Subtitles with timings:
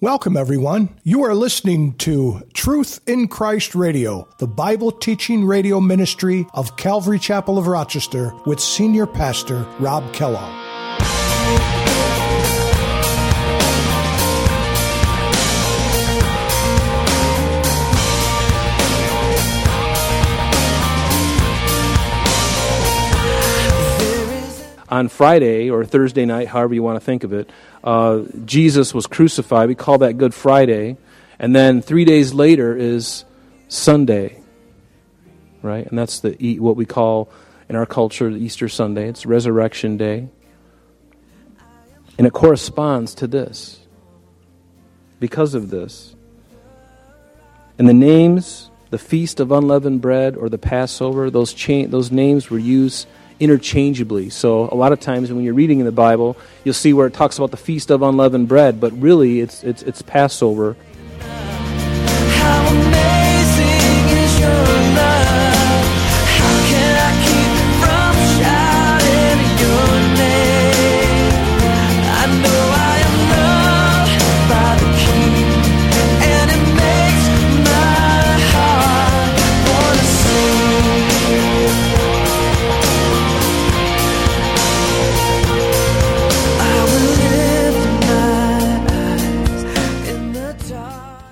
[0.00, 0.90] Welcome, everyone.
[1.02, 7.18] You are listening to Truth in Christ Radio, the Bible teaching radio ministry of Calvary
[7.18, 10.54] Chapel of Rochester with Senior Pastor Rob Kellogg.
[24.90, 27.50] On Friday or Thursday night, however you want to think of it,
[27.84, 29.68] uh, Jesus was crucified.
[29.68, 30.96] We call that Good Friday.
[31.38, 33.24] And then three days later is
[33.68, 34.40] Sunday,
[35.62, 35.86] right?
[35.86, 37.30] And that's the what we call
[37.68, 39.08] in our culture Easter Sunday.
[39.08, 40.28] It's Resurrection Day.
[42.16, 43.78] And it corresponds to this
[45.20, 46.16] because of this.
[47.78, 52.50] And the names, the Feast of Unleavened Bread or the Passover, those, cha- those names
[52.50, 53.06] were used
[53.40, 54.30] interchangeably.
[54.30, 57.14] So a lot of times when you're reading in the Bible, you'll see where it
[57.14, 60.76] talks about the feast of unleavened bread, but really it's it's it's Passover.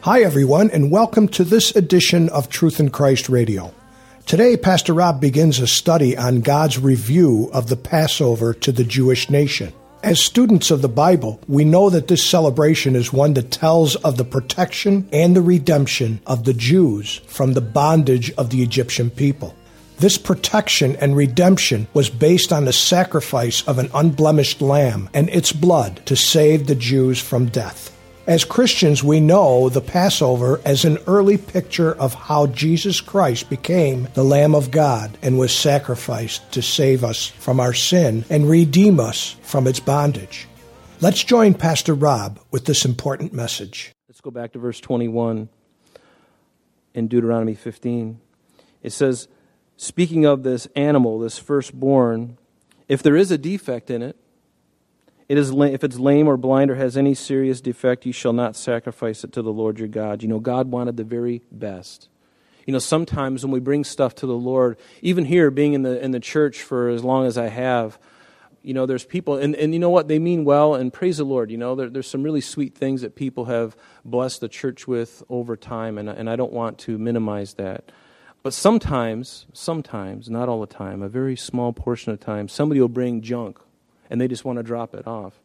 [0.07, 3.75] Hi, everyone, and welcome to this edition of Truth in Christ Radio.
[4.25, 9.29] Today, Pastor Rob begins a study on God's review of the Passover to the Jewish
[9.29, 9.73] nation.
[10.05, 14.17] As students of the Bible, we know that this celebration is one that tells of
[14.17, 19.57] the protection and the redemption of the Jews from the bondage of the Egyptian people.
[19.99, 25.51] This protection and redemption was based on the sacrifice of an unblemished lamb and its
[25.51, 27.93] blood to save the Jews from death.
[28.27, 34.09] As Christians, we know the Passover as an early picture of how Jesus Christ became
[34.15, 38.99] the Lamb of God and was sacrificed to save us from our sin and redeem
[38.99, 40.49] us from its bondage.
[41.01, 43.93] Let's join Pastor Rob with this important message.
[44.09, 45.49] Let's go back to verse 21
[46.95, 48.21] in Deuteronomy 15.
[48.83, 49.29] It says,
[49.77, 52.39] Speaking of this animal, this firstborn,
[52.89, 54.17] if there is a defect in it,
[55.29, 58.55] it is if it's lame or blind or has any serious defect, you shall not
[58.55, 60.23] sacrifice it to the Lord your God.
[60.23, 62.09] You know, God wanted the very best.
[62.65, 66.03] You know, sometimes when we bring stuff to the Lord, even here, being in the
[66.03, 67.99] in the church for as long as I have,
[68.63, 70.09] you know, there's people, and, and you know what?
[70.09, 71.53] They mean well, and praise the Lord.
[71.53, 75.23] You know, there, there's some really sweet things that people have blessed the church with
[75.29, 77.93] over time, and, and I don't want to minimize that.
[78.43, 82.89] But sometimes, sometimes, not all the time, a very small portion of time, somebody will
[82.89, 83.59] bring junk
[84.11, 85.39] and they just want to drop it off.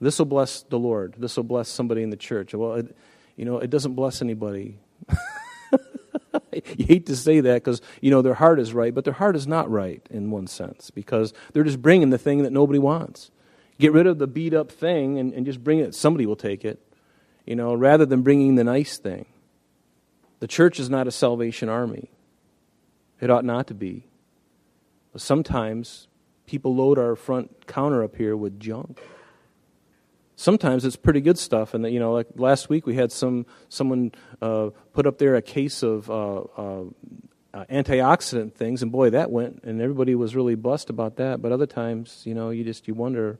[0.00, 1.14] This will bless the Lord.
[1.18, 2.54] This will bless somebody in the church.
[2.54, 2.96] Well, it,
[3.36, 4.78] you know, it doesn't bless anybody.
[6.52, 9.36] you hate to say that because, you know, their heart is right, but their heart
[9.36, 13.30] is not right in one sense because they're just bringing the thing that nobody wants.
[13.78, 15.94] Get rid of the beat up thing and, and just bring it.
[15.94, 16.80] Somebody will take it,
[17.46, 19.26] you know, rather than bringing the nice thing.
[20.40, 22.10] The church is not a salvation army.
[23.20, 24.06] It ought not to be.
[25.12, 26.07] But sometimes
[26.48, 29.00] people load our front counter up here with junk.
[30.34, 34.12] Sometimes it's pretty good stuff, and you know, like last week we had some someone
[34.40, 36.84] uh, put up there a case of uh, uh,
[37.52, 41.42] uh, antioxidant things, and boy, that went, and everybody was really blessed about that.
[41.42, 43.38] But other times, you know, you just you wonder,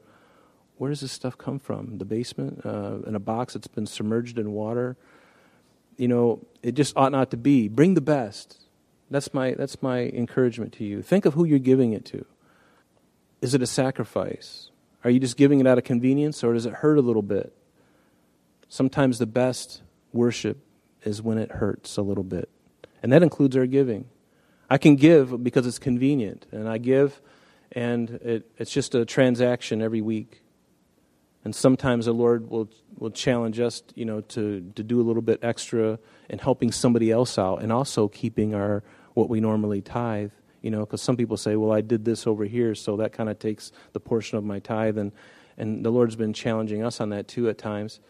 [0.76, 1.98] where does this stuff come from?
[1.98, 4.96] The basement, uh, in a box that's been submerged in water.
[5.96, 7.68] You know, it just ought not to be.
[7.68, 8.68] Bring the best.
[9.10, 11.00] That's my that's my encouragement to you.
[11.00, 12.26] Think of who you're giving it to.
[13.40, 14.70] Is it a sacrifice?
[15.04, 17.54] Are you just giving it out of convenience or does it hurt a little bit?
[18.68, 19.82] Sometimes the best
[20.12, 20.58] worship
[21.04, 22.48] is when it hurts a little bit.
[23.02, 24.06] And that includes our giving.
[24.68, 27.22] I can give because it's convenient, and I give,
[27.72, 30.42] and it, it's just a transaction every week.
[31.44, 32.68] And sometimes the Lord will,
[32.98, 35.98] will challenge us, you know, to, to do a little bit extra
[36.28, 38.82] in helping somebody else out and also keeping our
[39.14, 40.32] what we normally tithe
[40.62, 43.28] you know, because some people say, well, I did this over here, so that kind
[43.28, 44.98] of takes the portion of my tithe.
[44.98, 45.12] And,
[45.56, 48.00] and the Lord's been challenging us on that too at times.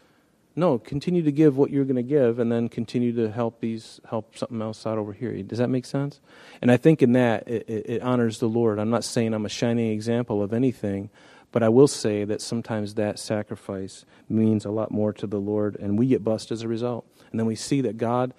[0.57, 4.01] No, continue to give what you're going to give, and then continue to help these
[4.09, 5.41] help something else out over here.
[5.43, 6.21] Does that make sense?
[6.61, 8.79] And I think in that it, it, it honors the Lord.
[8.79, 11.11] I'm not saying I'm a shining example of anything,
[11.53, 15.77] but I will say that sometimes that sacrifice means a lot more to the Lord,
[15.77, 17.07] and we get blessed as a result.
[17.31, 18.35] And then we see that God,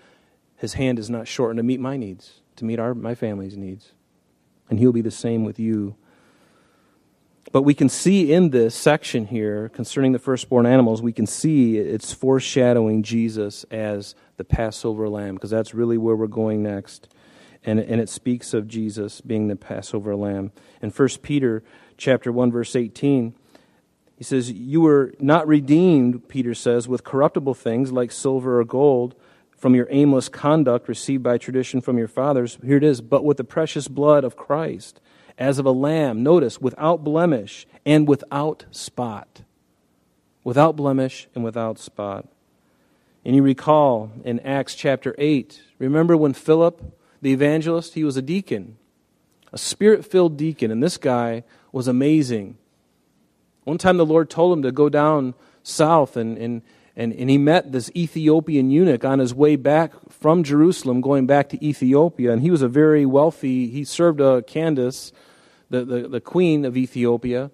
[0.58, 3.94] His hand is not shortened to meet my needs, to meet our my family's needs
[4.70, 5.96] and He'll be the same with you.
[7.52, 11.78] But we can see in this section here concerning the firstborn animals, we can see
[11.78, 17.08] it's foreshadowing Jesus as the Passover lamb, because that's really where we're going next.
[17.66, 20.52] And, and it speaks of Jesus being the Passover lamb.
[20.82, 21.64] In 1 Peter
[21.98, 23.34] chapter 1, verse 18,
[24.16, 29.16] he says, You were not redeemed, Peter says, with corruptible things like silver or gold
[29.60, 32.58] from your aimless conduct received by tradition from your fathers.
[32.64, 35.02] Here it is, but with the precious blood of Christ
[35.38, 39.42] as of a lamb, notice, without blemish and without spot.
[40.44, 42.28] Without blemish and without spot.
[43.24, 46.82] And you recall in Acts chapter 8, remember when Philip,
[47.22, 48.78] the evangelist, he was a deacon,
[49.52, 52.58] a spirit filled deacon, and this guy was amazing.
[53.64, 56.62] One time the Lord told him to go down south, and, and,
[57.00, 61.48] and, and he met this Ethiopian eunuch on his way back from Jerusalem, going back
[61.50, 65.14] to Ethiopia, and he was a very wealthy, he served a Candace
[65.70, 67.52] the, the, the queen of Ethiopia,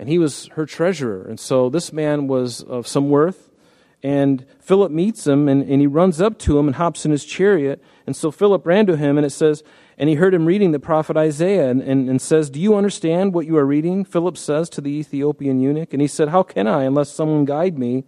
[0.00, 1.22] and he was her treasurer.
[1.28, 3.50] And so this man was of some worth.
[4.02, 7.24] And Philip meets him, and, and he runs up to him and hops in his
[7.24, 7.80] chariot.
[8.04, 9.62] And so Philip ran to him, and it says,
[9.96, 13.32] and he heard him reading the prophet Isaiah and, and, and, says, Do you understand
[13.32, 14.04] what you are reading?
[14.04, 15.92] Philip says to the Ethiopian eunuch.
[15.92, 18.04] And he said, How can I unless someone guide me?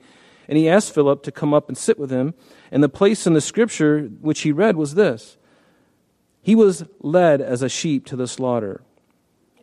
[0.51, 2.35] And he asked Philip to come up and sit with him.
[2.71, 5.39] And the place in the scripture which he read was this
[6.43, 8.83] He was led as a sheep to the slaughter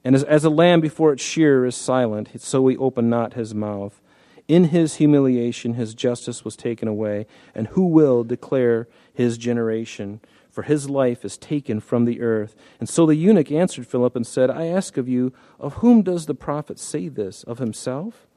[0.07, 3.54] and as, as a lamb before its shearer is silent, so he opened not his
[3.54, 4.01] mouth.
[4.48, 7.28] In his humiliation, his justice was taken away.
[7.54, 10.22] And who will declare his generation?
[10.50, 12.56] For his life is taken from the earth.
[12.80, 16.25] And so the eunuch answered Philip and said, I ask of you, of whom does
[16.25, 17.44] the prophet say this?
[17.44, 18.28] Of himself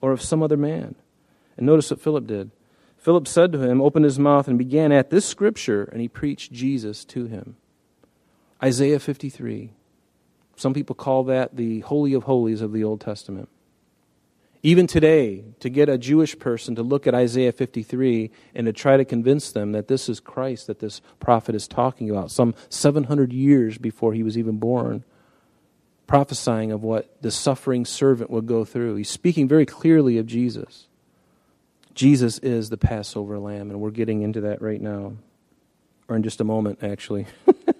[0.00, 0.94] or of some other man?
[1.58, 2.50] And notice what Philip did.
[2.96, 6.52] Philip said to him, opened his mouth, and began at this scripture, and he preached
[6.52, 7.56] Jesus to him.
[8.62, 9.70] Isaiah 53.
[10.56, 13.48] Some people call that the Holy of Holies of the Old Testament.
[14.64, 18.96] Even today, to get a Jewish person to look at Isaiah 53 and to try
[18.96, 23.32] to convince them that this is Christ that this prophet is talking about, some 700
[23.32, 25.04] years before he was even born,
[26.08, 28.96] prophesying of what the suffering servant would go through.
[28.96, 30.87] He's speaking very clearly of Jesus.
[31.98, 35.14] Jesus is the Passover lamb, and we're getting into that right now,
[36.06, 37.26] or in just a moment, actually.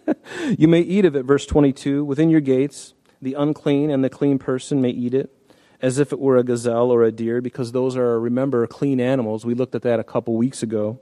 [0.58, 2.94] you may eat of it, verse 22, within your gates.
[3.22, 5.32] The unclean and the clean person may eat it,
[5.80, 9.46] as if it were a gazelle or a deer, because those are, remember, clean animals.
[9.46, 10.98] We looked at that a couple weeks ago.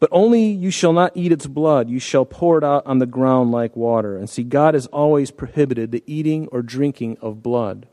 [0.00, 1.88] But only you shall not eat its blood.
[1.88, 4.16] You shall pour it out on the ground like water.
[4.16, 7.86] And see, God has always prohibited the eating or drinking of blood.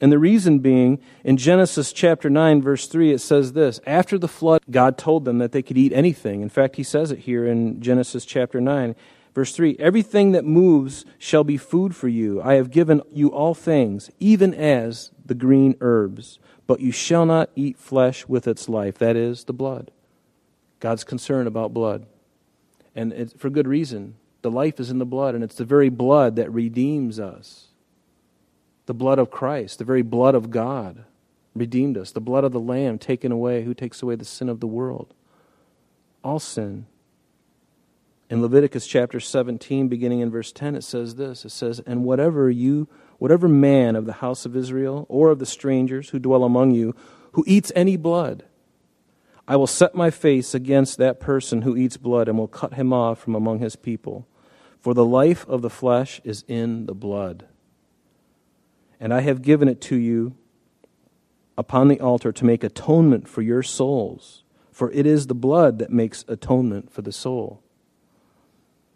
[0.00, 4.28] And the reason being, in Genesis chapter 9, verse 3, it says this After the
[4.28, 6.40] flood, God told them that they could eat anything.
[6.40, 8.96] In fact, he says it here in Genesis chapter 9.
[9.34, 12.40] Verse 3 Everything that moves shall be food for you.
[12.42, 16.38] I have given you all things, even as the green herbs.
[16.66, 19.90] But you shall not eat flesh with its life, that is, the blood.
[20.78, 22.06] God's concerned about blood.
[22.94, 24.14] And it's for good reason.
[24.42, 27.69] The life is in the blood, and it's the very blood that redeems us.
[28.86, 31.04] The blood of Christ, the very blood of God,
[31.54, 32.12] redeemed us.
[32.12, 35.14] The blood of the Lamb taken away, who takes away the sin of the world.
[36.22, 36.86] All sin
[38.30, 42.48] in Leviticus chapter 17, beginning in verse 10, it says this It says, And whatever
[42.48, 42.86] you,
[43.18, 46.94] whatever man of the house of Israel or of the strangers who dwell among you,
[47.32, 48.44] who eats any blood,
[49.48, 52.92] I will set my face against that person who eats blood and will cut him
[52.92, 54.28] off from among his people.
[54.78, 57.46] For the life of the flesh is in the blood.
[59.00, 60.36] And I have given it to you
[61.56, 64.44] upon the altar to make atonement for your souls.
[64.70, 67.62] For it is the blood that makes atonement for the soul.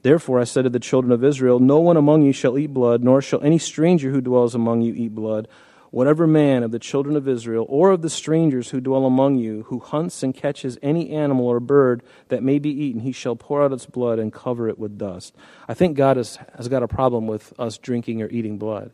[0.03, 3.03] Therefore I said to the children of Israel, No one among you shall eat blood,
[3.03, 5.49] nor shall any stranger who dwells among you eat blood.
[5.91, 9.63] Whatever man of the children of Israel, or of the strangers who dwell among you,
[9.69, 13.63] who hunts and catches any animal or bird that may be eaten, he shall pour
[13.63, 15.35] out its blood and cover it with dust.
[15.69, 18.91] I think God has, has got a problem with us drinking or eating blood.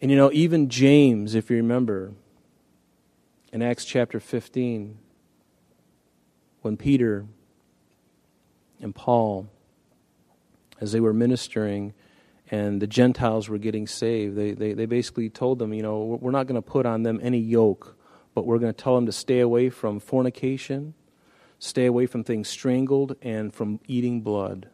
[0.00, 2.12] And you know, even James, if you remember,
[3.52, 4.98] in Acts chapter 15,
[6.62, 7.26] when Peter
[8.80, 9.48] and Paul
[10.80, 11.94] as they were ministering
[12.50, 16.30] and the Gentiles were getting saved, they, they, they basically told them, you know, we're
[16.30, 17.96] not going to put on them any yoke,
[18.34, 20.94] but we're going to tell them to stay away from fornication,
[21.58, 24.68] stay away from things strangled, and from eating blood.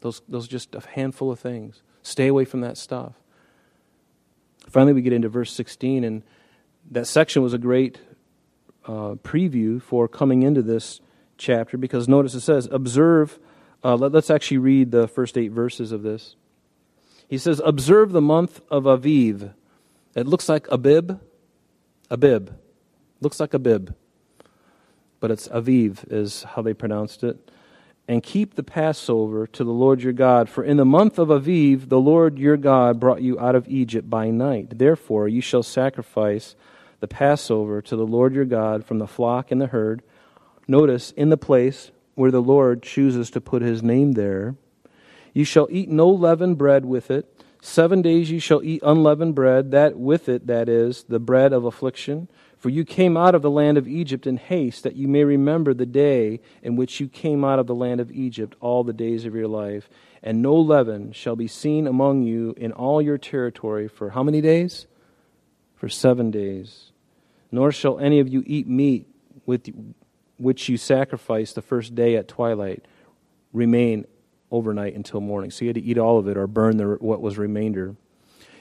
[0.00, 1.82] Those, those are just a handful of things.
[2.02, 3.14] Stay away from that stuff.
[4.66, 6.22] Finally, we get into verse 16, and
[6.90, 8.00] that section was a great
[8.84, 11.00] uh, preview for coming into this
[11.38, 13.38] chapter because notice it says, Observe
[13.86, 16.34] uh, let, us actually read the first eight verses of this.
[17.28, 19.54] He says, Observe the month of Aviv.
[20.14, 21.20] It looks like Abib.
[22.10, 22.56] Abib.
[23.20, 23.94] Looks like Abib.
[25.20, 27.50] But it's Aviv, is how they pronounced it.
[28.08, 30.48] And keep the Passover to the Lord your God.
[30.48, 34.08] For in the month of Aviv, the Lord your God brought you out of Egypt
[34.08, 34.78] by night.
[34.78, 36.54] Therefore, you shall sacrifice
[37.00, 40.02] the Passover to the Lord your God from the flock and the herd.
[40.68, 44.54] Notice, in the place where the Lord chooses to put his name there.
[45.34, 47.44] You shall eat no leavened bread with it.
[47.60, 51.64] Seven days you shall eat unleavened bread, that with it, that is, the bread of
[51.64, 52.28] affliction.
[52.66, 55.72] For you came out of the land of Egypt in haste, that you may remember
[55.72, 59.24] the day in which you came out of the land of Egypt all the days
[59.24, 59.88] of your life.
[60.20, 64.40] And no leaven shall be seen among you in all your territory for how many
[64.40, 64.88] days?
[65.76, 66.90] For seven days.
[67.52, 69.06] Nor shall any of you eat meat
[69.46, 69.72] with
[70.36, 72.84] which you sacrifice the first day at twilight
[73.52, 74.06] remain
[74.50, 75.52] overnight until morning.
[75.52, 77.94] So you had to eat all of it or burn the, what was remainder.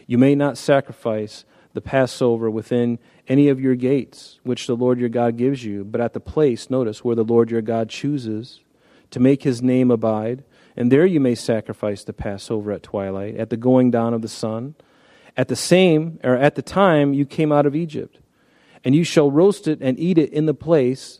[0.05, 1.43] You may not sacrifice
[1.75, 5.99] the Passover within any of your gates, which the Lord your God gives you, but
[5.99, 8.61] at the place, notice, where the Lord your God chooses
[9.11, 10.43] to make his name abide.
[10.77, 14.29] And there you may sacrifice the Passover at twilight, at the going down of the
[14.29, 14.75] sun,
[15.35, 18.19] at the same, or at the time you came out of Egypt.
[18.85, 21.19] And you shall roast it and eat it in the place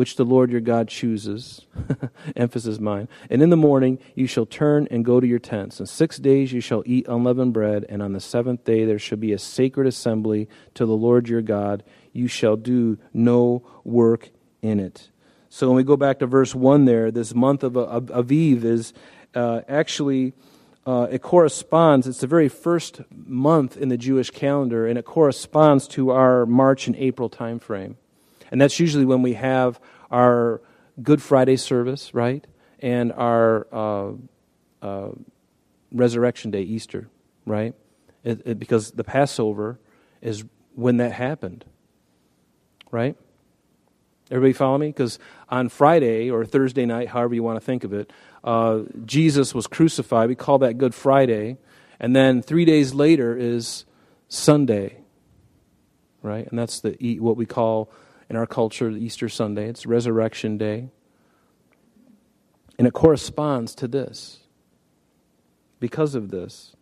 [0.00, 1.66] which the Lord your God chooses.
[2.34, 3.06] Emphasis mine.
[3.28, 5.78] And in the morning you shall turn and go to your tents.
[5.78, 9.18] And six days you shall eat unleavened bread, and on the seventh day there shall
[9.18, 11.84] be a sacred assembly to the Lord your God.
[12.14, 14.30] You shall do no work
[14.62, 15.10] in it.
[15.50, 18.94] So when we go back to verse 1 there, this month of Aviv is
[19.34, 20.32] uh, actually.
[20.86, 25.86] Uh, it corresponds, it's the very first month in the Jewish calendar, and it corresponds
[25.88, 27.98] to our March and April time frame.
[28.50, 29.80] And that's usually when we have
[30.10, 30.60] our
[31.02, 32.46] Good Friday service, right?
[32.80, 34.12] And our uh,
[34.82, 35.10] uh,
[35.92, 37.08] Resurrection Day, Easter,
[37.46, 37.74] right?
[38.24, 39.78] It, it, because the Passover
[40.20, 41.64] is when that happened,
[42.90, 43.16] right?
[44.30, 44.88] Everybody follow me?
[44.88, 48.12] Because on Friday or Thursday night, however you want to think of it,
[48.44, 50.28] uh, Jesus was crucified.
[50.28, 51.58] We call that Good Friday.
[51.98, 53.84] And then three days later is
[54.28, 54.98] Sunday,
[56.22, 56.46] right?
[56.48, 57.90] And that's the what we call
[58.30, 59.68] in our culture, Easter Sunday.
[59.68, 60.88] It's Resurrection Day.
[62.78, 64.38] And it corresponds to this
[65.80, 66.76] because of this.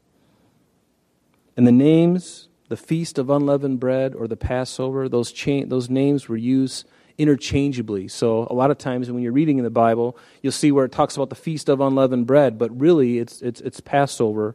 [1.56, 6.28] And the names, the Feast of Unleavened Bread or the Passover, those, cha- those names
[6.28, 6.86] were used
[7.16, 8.06] interchangeably.
[8.08, 10.92] So a lot of times when you're reading in the Bible, you'll see where it
[10.92, 14.54] talks about the Feast of Unleavened Bread, but really it's, it's, it's Passover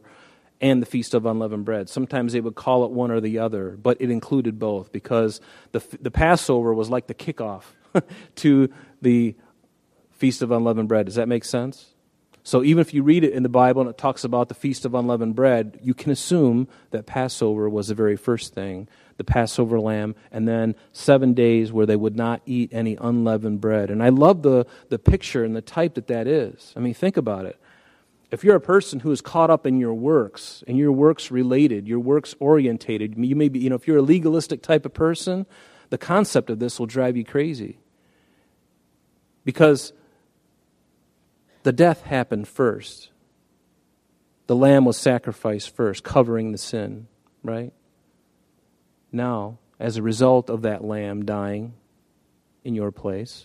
[0.60, 1.88] and the Feast of Unleavened Bread.
[1.88, 5.40] Sometimes they would call it one or the other, but it included both because
[5.72, 7.64] the, the Passover was like the kickoff
[8.36, 8.70] to
[9.02, 9.34] the
[10.12, 11.06] Feast of Unleavened Bread.
[11.06, 11.94] Does that make sense?
[12.46, 14.84] So even if you read it in the Bible and it talks about the Feast
[14.84, 19.80] of Unleavened Bread, you can assume that Passover was the very first thing, the Passover
[19.80, 23.90] lamb, and then seven days where they would not eat any unleavened bread.
[23.90, 26.74] And I love the, the picture and the type that that is.
[26.76, 27.58] I mean, think about it
[28.34, 31.86] if you're a person who is caught up in your works and your works related,
[31.86, 35.46] your works orientated, you may be, you know, if you're a legalistic type of person,
[35.90, 37.78] the concept of this will drive you crazy.
[39.44, 39.92] Because
[41.62, 43.10] the death happened first.
[44.48, 47.06] The lamb was sacrificed first, covering the sin,
[47.44, 47.72] right?
[49.12, 51.74] Now, as a result of that lamb dying
[52.64, 53.44] in your place,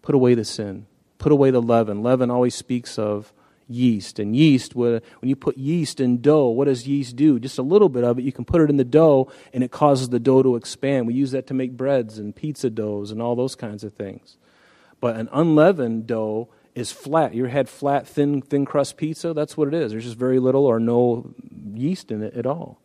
[0.00, 0.86] put away the sin,
[1.18, 2.02] put away the leaven.
[2.02, 3.33] Leaven always speaks of
[3.68, 4.18] yeast.
[4.18, 7.38] And yeast, when you put yeast in dough, what does yeast do?
[7.38, 9.70] Just a little bit of it, you can put it in the dough and it
[9.70, 11.06] causes the dough to expand.
[11.06, 14.36] We use that to make breads and pizza doughs and all those kinds of things.
[15.00, 17.34] But an unleavened dough is flat.
[17.34, 19.32] You had flat, thin, thin crust pizza?
[19.32, 19.92] That's what it is.
[19.92, 21.34] There's just very little or no
[21.74, 22.80] yeast in it at all.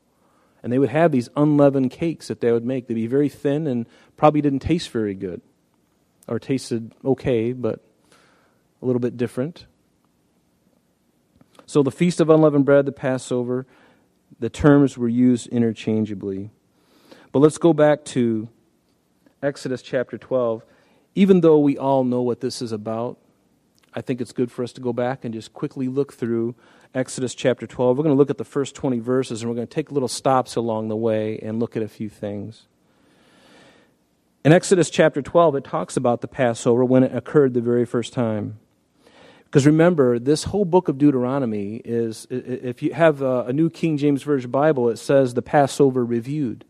[0.62, 2.88] And they would have these unleavened cakes that they would make.
[2.88, 5.42] They'd be very thin and probably didn't taste very good.
[6.28, 7.80] Or tasted okay, but
[8.82, 9.66] a little bit different.
[11.70, 13.68] So the Feast of Unleavened Bread, the Passover,
[14.40, 16.50] the terms were used interchangeably.
[17.32, 18.50] But let's go back to
[19.44, 20.66] Exodus chapter 12.
[21.14, 23.20] Even though we all know what this is about,
[23.94, 26.56] I think it's good for us to go back and just quickly look through
[26.96, 28.00] Exodus chapter 12.
[28.00, 30.08] We're going to look at the first 20 verses and we're going to take little
[30.08, 32.66] stops along the way and look at a few things.
[34.44, 38.12] In Exodus chapter 12, it talks about the Passover when it occurred the very first
[38.12, 38.58] time.
[39.50, 44.22] Because remember, this whole book of Deuteronomy is, if you have a, New King James
[44.22, 46.66] Version Bible, it says the Passover reviewed.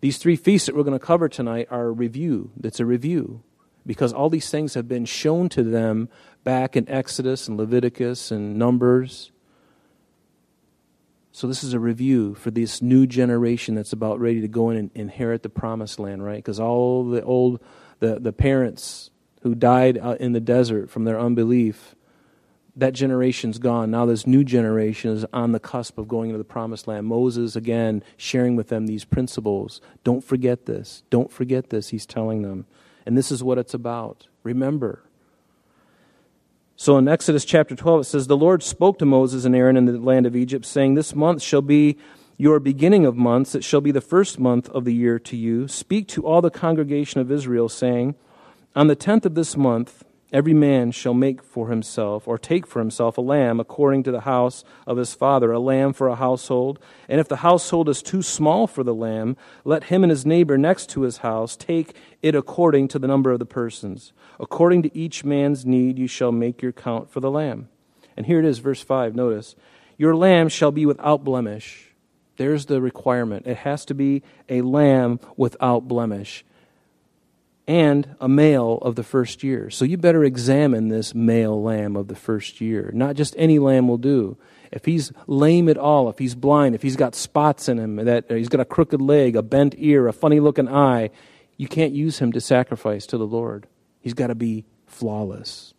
[0.00, 2.52] These three feasts that we're going to cover tonight are a review.
[2.62, 3.42] It's a review.
[3.84, 6.08] Because all these things have been shown to them
[6.44, 9.32] back in Exodus and Leviticus and Numbers.
[11.32, 14.76] So, this is a review for this new generation that's about ready to go in
[14.76, 16.36] and inherit the promised land, right?
[16.36, 17.60] Because all the old,
[17.98, 19.10] the, the parents
[19.48, 21.94] who died uh, in the desert from their unbelief,
[22.76, 23.90] that generation's gone.
[23.90, 27.06] Now, this new generation is on the cusp of going into the promised land.
[27.06, 29.80] Moses, again, sharing with them these principles.
[30.04, 31.02] Don't forget this.
[31.10, 32.66] Don't forget this, he's telling them.
[33.06, 34.28] And this is what it's about.
[34.42, 35.02] Remember.
[36.76, 39.86] So in Exodus chapter 12, it says, The Lord spoke to Moses and Aaron in
[39.86, 41.96] the land of Egypt, saying, This month shall be
[42.36, 43.56] your beginning of months.
[43.56, 45.66] It shall be the first month of the year to you.
[45.66, 48.14] Speak to all the congregation of Israel, saying,
[48.74, 52.80] On the tenth of this month, Every man shall make for himself, or take for
[52.80, 56.78] himself, a lamb according to the house of his father, a lamb for a household.
[57.08, 60.58] And if the household is too small for the lamb, let him and his neighbor
[60.58, 64.12] next to his house take it according to the number of the persons.
[64.38, 67.70] According to each man's need, you shall make your count for the lamb.
[68.14, 69.14] And here it is, verse 5.
[69.14, 69.56] Notice,
[69.96, 71.94] Your lamb shall be without blemish.
[72.36, 73.46] There's the requirement.
[73.46, 76.44] It has to be a lamb without blemish
[77.68, 79.68] and a male of the first year.
[79.68, 82.90] So you better examine this male lamb of the first year.
[82.94, 84.38] Not just any lamb will do.
[84.72, 88.30] If he's lame at all, if he's blind, if he's got spots in him, that
[88.30, 91.10] uh, he's got a crooked leg, a bent ear, a funny looking eye,
[91.58, 93.66] you can't use him to sacrifice to the Lord.
[94.00, 95.74] He's got to be flawless.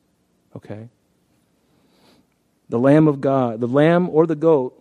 [0.56, 0.90] Okay?
[2.70, 4.79] The lamb of God, the lamb or the goat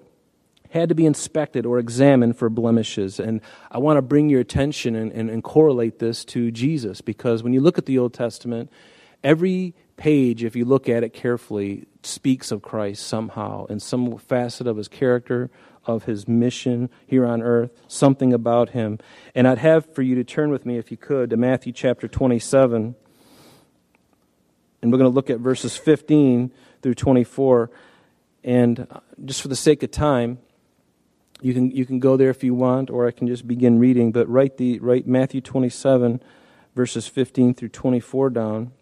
[0.71, 3.19] had to be inspected or examined for blemishes.
[3.19, 7.43] And I want to bring your attention and, and, and, correlate this to Jesus because
[7.43, 8.71] when you look at the Old Testament,
[9.25, 14.67] every page, if you look at it carefully, speaks of Christ somehow in some facet
[14.67, 15.51] of his character,
[15.85, 18.99] of his mission here on earth, something about him.
[19.35, 22.07] And I'd have for you to turn with me, if you could, to Matthew chapter
[22.07, 22.95] 27.
[24.81, 27.71] And we're going to look at verses 15 through 24.
[28.45, 28.87] And
[29.25, 30.39] just for the sake of time,
[31.41, 34.13] you can, you can go there if you want, or I can just begin reading,
[34.13, 36.21] but write, the, write Matthew 27,
[36.75, 38.73] verses 15 through 24 down.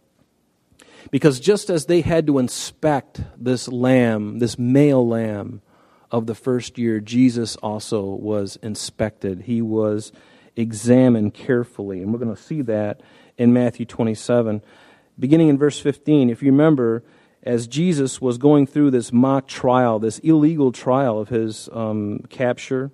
[1.10, 5.62] Because just as they had to inspect this lamb, this male lamb
[6.10, 9.42] of the first year, Jesus also was inspected.
[9.42, 10.12] He was
[10.56, 12.02] examined carefully.
[12.02, 13.00] And we're going to see that
[13.36, 14.62] in Matthew 27.
[15.19, 17.02] Beginning in verse 15, if you remember,
[17.47, 22.91] as Jesus was going through this mock trial, this illegal trial of his um, capture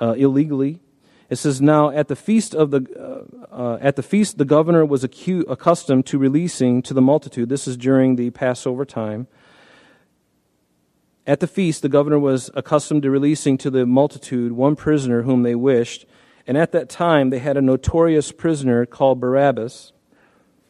[0.00, 0.80] uh, illegally.
[1.28, 4.84] It says, "Now at the feast of the uh, uh, at the feast, the governor
[4.84, 7.50] was acu- accustomed to releasing to the multitude.
[7.50, 9.28] This is during the Passover time.
[11.26, 15.42] At the feast, the governor was accustomed to releasing to the multitude one prisoner whom
[15.42, 16.06] they wished,
[16.46, 19.92] and at that time they had a notorious prisoner called Barabbas."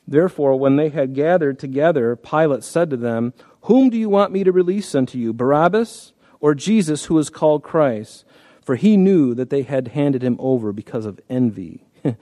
[0.07, 4.45] Therefore, when they had gathered together, Pilate said to them, Whom do you want me
[4.45, 8.25] to release unto you, Barabbas or Jesus, who is called Christ?
[8.65, 11.85] For he knew that they had handed him over because of envy.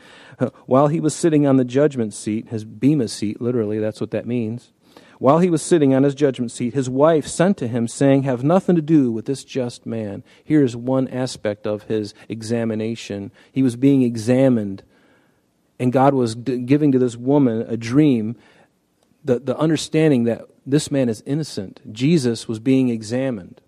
[0.67, 4.27] While he was sitting on the judgment seat, his bema seat, literally, that's what that
[4.27, 4.73] means.
[5.19, 8.43] While he was sitting on his judgment seat, his wife sent to him, saying, Have
[8.43, 10.25] nothing to do with this just man.
[10.43, 13.31] Here is one aspect of his examination.
[13.53, 14.83] He was being examined
[15.81, 18.37] and God was giving to this woman a dream,
[19.25, 21.81] the, the understanding that this man is innocent.
[21.91, 23.63] Jesus was being examined.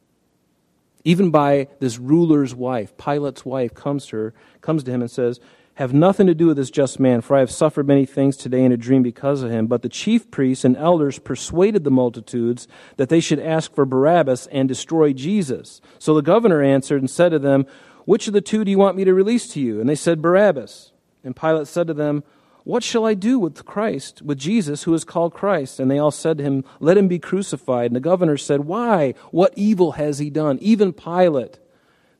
[1.04, 5.40] Even by this ruler's wife, Pilate's wife, comes to her, comes to him and says,
[5.76, 8.62] Have nothing to do with this just man, for I have suffered many things today
[8.62, 9.66] in a dream because of him.
[9.66, 14.48] But the chief priests and elders persuaded the multitudes that they should ask for Barabbas
[14.48, 15.80] and destroy Jesus.
[15.98, 17.64] So the governor answered and said to them,
[18.04, 19.80] Which of the two do you want me to release to you?
[19.80, 20.91] And they said, Barabbas.
[21.24, 22.24] And Pilate said to them,
[22.64, 25.80] What shall I do with Christ, with Jesus, who is called Christ?
[25.80, 27.86] And they all said to him, Let him be crucified.
[27.86, 29.14] And the governor said, Why?
[29.30, 30.58] What evil has he done?
[30.60, 31.58] Even Pilate,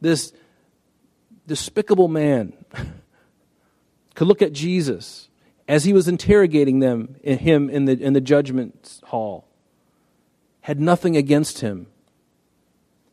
[0.00, 0.32] this
[1.46, 2.52] despicable man,
[4.14, 5.28] could look at Jesus
[5.68, 9.48] as he was interrogating them, him in the, in the judgment hall,
[10.62, 11.86] had nothing against him.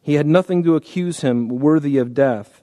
[0.01, 2.58] He had nothing to accuse him worthy of death.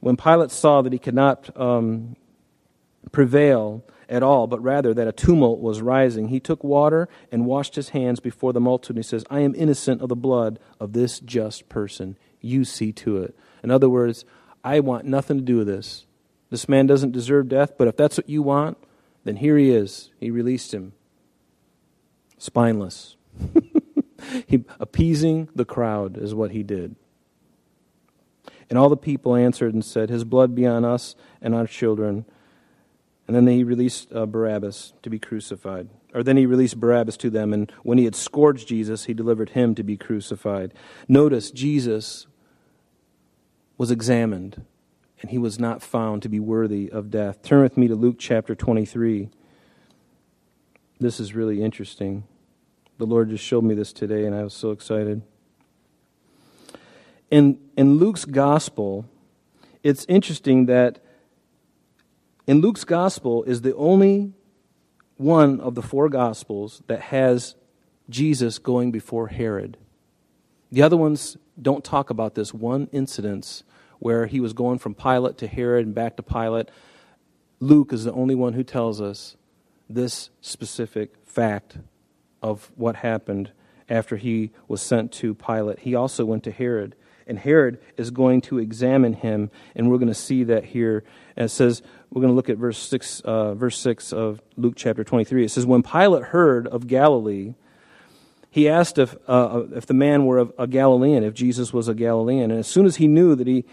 [0.00, 2.16] When Pilate saw that he could not um,
[3.12, 7.76] prevail at all, but rather that a tumult was rising, he took water and washed
[7.76, 8.96] his hands before the multitude.
[8.96, 12.16] And he says, I am innocent of the blood of this just person.
[12.40, 13.36] You see to it.
[13.62, 14.24] In other words,
[14.64, 16.06] I want nothing to do with this.
[16.50, 18.76] This man doesn't deserve death, but if that's what you want,
[19.24, 20.10] then here he is.
[20.18, 20.92] He released him.
[22.38, 23.16] Spineless.
[24.46, 26.96] he, appeasing the crowd is what he did.
[28.70, 32.24] And all the people answered and said, His blood be on us and our children.
[33.26, 35.88] And then he released uh, Barabbas to be crucified.
[36.14, 39.50] Or then he released Barabbas to them, and when he had scourged Jesus, he delivered
[39.50, 40.74] him to be crucified.
[41.06, 42.26] Notice Jesus
[43.78, 44.64] was examined,
[45.20, 47.42] and he was not found to be worthy of death.
[47.42, 49.30] Turn with me to Luke chapter 23.
[50.98, 52.24] This is really interesting.
[52.98, 55.22] The Lord just showed me this today, and I was so excited.
[57.30, 59.06] In, in Luke's gospel,
[59.82, 60.98] it's interesting that
[62.46, 64.32] in Luke's gospel is the only
[65.16, 67.54] one of the four gospels that has
[68.08, 69.76] Jesus going before Herod.
[70.72, 73.62] The other ones don't talk about this one incident
[73.98, 76.70] where he was going from Pilate to Herod and back to Pilate.
[77.60, 79.36] Luke is the only one who tells us
[79.88, 81.78] this specific fact
[82.42, 83.52] of what happened
[83.88, 85.80] after he was sent to Pilate.
[85.80, 86.96] He also went to Herod,
[87.30, 91.04] and Herod is going to examine him, and we're going to see that here.
[91.36, 94.74] And it says, we're going to look at verse 6, uh, verse 6 of Luke
[94.76, 95.44] chapter 23.
[95.44, 97.54] It says, When Pilate heard of Galilee,
[98.50, 102.50] he asked if, uh, if the man were a Galilean, if Jesus was a Galilean.
[102.50, 103.64] And as soon as he knew that he,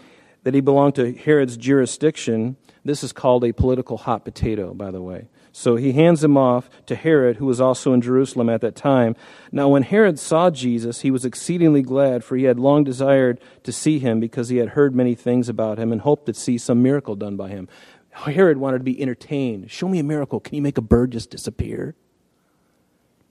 [0.44, 5.02] that he belonged to Herod's jurisdiction, this is called a political hot potato, by the
[5.02, 5.26] way.
[5.58, 9.16] So he hands him off to Herod, who was also in Jerusalem at that time.
[9.50, 13.72] Now, when Herod saw Jesus, he was exceedingly glad, for he had long desired to
[13.72, 16.80] see him because he had heard many things about him and hoped to see some
[16.80, 17.66] miracle done by him.
[18.10, 19.68] Herod wanted to be entertained.
[19.68, 20.38] Show me a miracle.
[20.38, 21.96] Can you make a bird just disappear?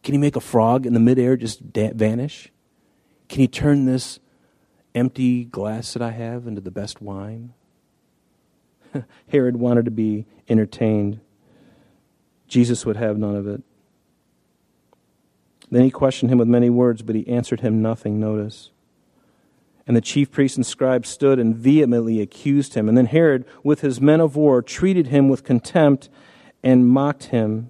[0.04, 2.52] Can you make a frog in the midair just da- vanish?
[3.30, 4.20] Can you turn this
[4.94, 7.54] empty glass that I have into the best wine?
[9.30, 11.22] Herod wanted to be entertained.
[12.48, 13.62] Jesus would have none of it.
[15.70, 18.72] Then he questioned him with many words, but he answered him nothing, notice.
[19.86, 22.88] And the chief priests and scribes stood and vehemently accused him.
[22.88, 26.10] And then Herod, with his men of war, treated him with contempt
[26.64, 27.70] and mocked him,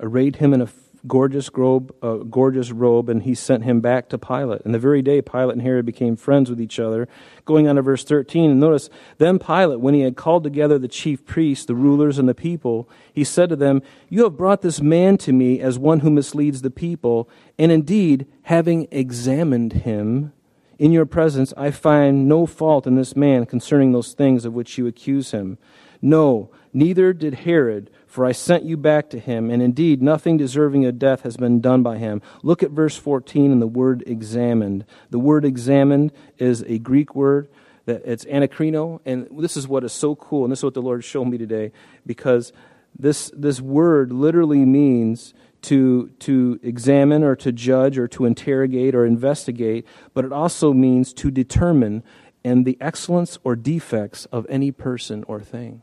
[0.00, 0.66] arrayed him in a
[1.06, 4.62] gorgeous robe, uh, gorgeous robe, and he sent him back to Pilate.
[4.64, 7.08] And the very day Pilate and Herod became friends with each other.
[7.44, 10.88] Going on to verse 13, and notice, then Pilate, when he had called together the
[10.88, 14.80] chief priests, the rulers, and the people, he said to them, You have brought this
[14.80, 20.32] man to me as one who misleads the people, and indeed, having examined him,
[20.78, 24.78] in your presence I find no fault in this man concerning those things of which
[24.78, 25.58] you accuse him.
[26.00, 30.84] No, neither did Herod for I sent you back to him, and indeed nothing deserving
[30.84, 32.20] of death has been done by him.
[32.42, 34.84] Look at verse 14 and the word examined.
[35.10, 37.48] The word examined is a Greek word
[37.86, 40.82] that it's anakrino, and this is what is so cool, and this is what the
[40.82, 41.70] Lord showed me today,
[42.04, 42.52] because
[42.98, 49.06] this this word literally means to to examine or to judge or to interrogate or
[49.06, 52.02] investigate, but it also means to determine
[52.42, 55.82] and the excellence or defects of any person or thing.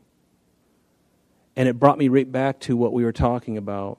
[1.58, 3.98] And it brought me right back to what we were talking about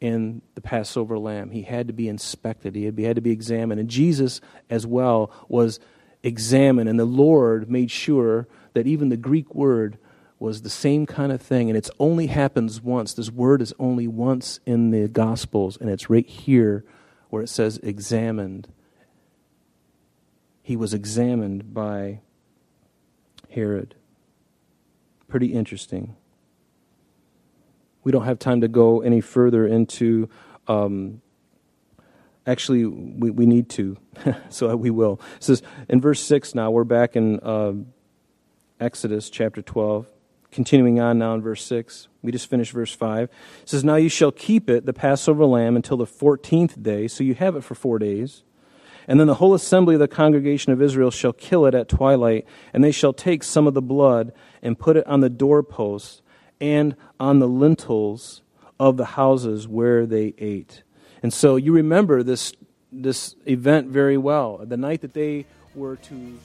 [0.00, 1.50] in the Passover lamb.
[1.50, 3.80] He had to be inspected, he had, to be examined.
[3.80, 5.80] And Jesus, as well, was
[6.22, 6.88] examined.
[6.88, 9.98] And the Lord made sure that even the Greek word
[10.38, 11.68] was the same kind of thing.
[11.68, 13.12] And it only happens once.
[13.12, 16.84] This word is only once in the Gospels, and it's right here
[17.30, 18.68] where it says examined.
[20.62, 22.20] He was examined by
[23.50, 23.96] Herod
[25.34, 26.14] pretty interesting.
[28.04, 30.28] We don't have time to go any further into.
[30.68, 31.22] Um,
[32.46, 33.96] actually, we, we need to,
[34.48, 35.20] so we will.
[35.38, 37.72] It says in verse 6 now, we're back in uh,
[38.78, 40.06] Exodus chapter 12.
[40.52, 43.24] Continuing on now in verse 6, we just finished verse 5.
[43.24, 47.24] It says, Now you shall keep it, the Passover lamb, until the 14th day, so
[47.24, 48.44] you have it for four days.
[49.06, 52.46] And then the whole assembly of the congregation of Israel shall kill it at twilight,
[52.72, 56.22] and they shall take some of the blood and put it on the doorposts
[56.60, 58.42] and on the lintels
[58.80, 60.82] of the houses where they ate.
[61.22, 62.52] And so you remember this,
[62.92, 64.58] this event very well.
[64.58, 66.38] The night that they were to.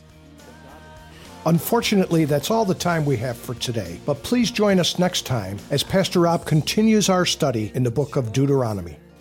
[1.45, 4.00] Unfortunately, that's all the time we have for today.
[4.06, 8.17] But please join us next time as Pastor Rob continues our study in the book
[8.17, 8.98] of Deuteronomy.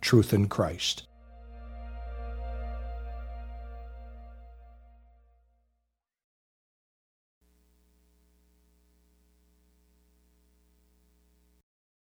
[0.00, 1.02] Truth in Christ.